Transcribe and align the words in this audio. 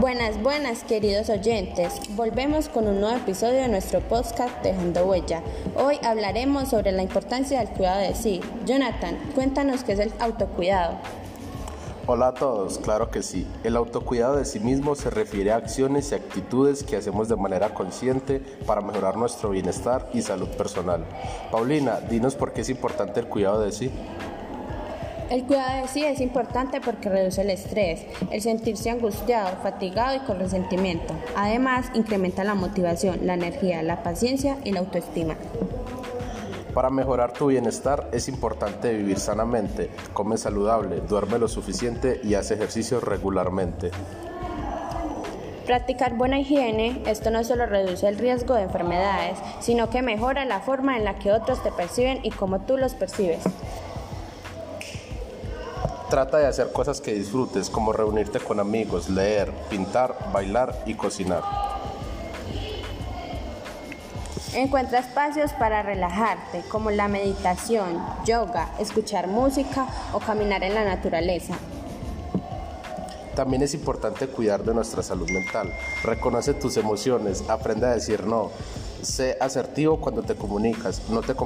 Buenas, 0.00 0.42
buenas, 0.42 0.82
queridos 0.82 1.28
oyentes. 1.28 2.00
Volvemos 2.16 2.70
con 2.70 2.88
un 2.88 3.02
nuevo 3.02 3.18
episodio 3.18 3.60
de 3.60 3.68
nuestro 3.68 4.00
podcast 4.00 4.62
Dejando 4.62 5.04
Huella. 5.04 5.42
Hoy 5.76 5.98
hablaremos 6.02 6.70
sobre 6.70 6.90
la 6.90 7.02
importancia 7.02 7.58
del 7.58 7.68
cuidado 7.68 8.00
de 8.00 8.14
sí. 8.14 8.40
Jonathan, 8.64 9.18
cuéntanos 9.34 9.84
qué 9.84 9.92
es 9.92 9.98
el 9.98 10.12
autocuidado. 10.18 10.94
Hola 12.06 12.28
a 12.28 12.34
todos, 12.34 12.78
claro 12.78 13.10
que 13.10 13.22
sí. 13.22 13.46
El 13.62 13.76
autocuidado 13.76 14.38
de 14.38 14.46
sí 14.46 14.58
mismo 14.58 14.94
se 14.94 15.10
refiere 15.10 15.52
a 15.52 15.56
acciones 15.56 16.10
y 16.10 16.14
actitudes 16.14 16.82
que 16.82 16.96
hacemos 16.96 17.28
de 17.28 17.36
manera 17.36 17.74
consciente 17.74 18.40
para 18.66 18.80
mejorar 18.80 19.18
nuestro 19.18 19.50
bienestar 19.50 20.08
y 20.14 20.22
salud 20.22 20.48
personal. 20.48 21.04
Paulina, 21.52 22.00
dinos 22.00 22.36
por 22.36 22.54
qué 22.54 22.62
es 22.62 22.70
importante 22.70 23.20
el 23.20 23.26
cuidado 23.26 23.60
de 23.60 23.70
sí. 23.70 23.90
El 25.30 25.44
cuidado 25.44 25.82
de 25.82 25.88
sí 25.88 26.04
es 26.04 26.20
importante 26.20 26.80
porque 26.80 27.08
reduce 27.08 27.42
el 27.42 27.50
estrés, 27.50 28.04
el 28.32 28.42
sentirse 28.42 28.90
angustiado, 28.90 29.56
fatigado 29.62 30.16
y 30.16 30.18
con 30.26 30.40
resentimiento. 30.40 31.14
Además, 31.36 31.86
incrementa 31.94 32.42
la 32.42 32.56
motivación, 32.56 33.20
la 33.28 33.34
energía, 33.34 33.80
la 33.84 34.02
paciencia 34.02 34.58
y 34.64 34.72
la 34.72 34.80
autoestima. 34.80 35.36
Para 36.74 36.90
mejorar 36.90 37.32
tu 37.32 37.46
bienestar 37.46 38.08
es 38.12 38.28
importante 38.28 38.92
vivir 38.92 39.20
sanamente, 39.20 39.90
come 40.12 40.36
saludable, 40.36 41.00
duerme 41.00 41.38
lo 41.38 41.46
suficiente 41.46 42.20
y 42.24 42.34
hace 42.34 42.54
ejercicio 42.54 42.98
regularmente. 42.98 43.92
Practicar 45.64 46.16
buena 46.16 46.40
higiene, 46.40 47.02
esto 47.06 47.30
no 47.30 47.44
solo 47.44 47.66
reduce 47.66 48.08
el 48.08 48.18
riesgo 48.18 48.54
de 48.54 48.62
enfermedades, 48.62 49.38
sino 49.60 49.90
que 49.90 50.02
mejora 50.02 50.44
la 50.44 50.58
forma 50.58 50.96
en 50.96 51.04
la 51.04 51.20
que 51.20 51.30
otros 51.30 51.62
te 51.62 51.70
perciben 51.70 52.18
y 52.24 52.30
cómo 52.30 52.62
tú 52.62 52.76
los 52.76 52.94
percibes. 52.94 53.44
Trata 56.10 56.38
de 56.38 56.46
hacer 56.46 56.72
cosas 56.72 57.00
que 57.00 57.14
disfrutes, 57.14 57.70
como 57.70 57.92
reunirte 57.92 58.40
con 58.40 58.58
amigos, 58.58 59.08
leer, 59.08 59.52
pintar, 59.70 60.32
bailar 60.32 60.82
y 60.84 60.94
cocinar. 60.94 61.44
Encuentra 64.52 64.98
espacios 64.98 65.52
para 65.52 65.84
relajarte, 65.84 66.62
como 66.68 66.90
la 66.90 67.06
meditación, 67.06 68.04
yoga, 68.24 68.74
escuchar 68.80 69.28
música 69.28 69.86
o 70.12 70.18
caminar 70.18 70.64
en 70.64 70.74
la 70.74 70.82
naturaleza. 70.82 71.54
También 73.36 73.62
es 73.62 73.72
importante 73.74 74.26
cuidar 74.26 74.64
de 74.64 74.74
nuestra 74.74 75.04
salud 75.04 75.30
mental. 75.30 75.72
Reconoce 76.02 76.54
tus 76.54 76.76
emociones, 76.76 77.44
aprende 77.48 77.86
a 77.86 77.94
decir 77.94 78.26
no. 78.26 78.50
Sé 79.02 79.38
asertivo 79.40 80.00
cuando 80.00 80.22
te 80.22 80.34
comunicas, 80.34 81.02
no 81.08 81.20
te, 81.20 81.36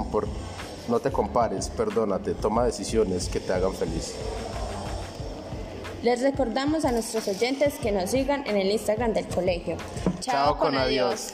no 0.88 1.00
te 1.00 1.12
compares, 1.12 1.68
perdónate, 1.68 2.32
toma 2.32 2.64
decisiones 2.64 3.28
que 3.28 3.40
te 3.40 3.52
hagan 3.52 3.74
feliz. 3.74 4.14
Les 6.04 6.20
recordamos 6.20 6.84
a 6.84 6.92
nuestros 6.92 7.26
oyentes 7.28 7.78
que 7.78 7.90
nos 7.90 8.10
sigan 8.10 8.46
en 8.46 8.58
el 8.58 8.70
Instagram 8.70 9.14
del 9.14 9.26
colegio. 9.26 9.78
Chao, 10.20 10.58
con 10.58 10.76
adiós. 10.76 11.32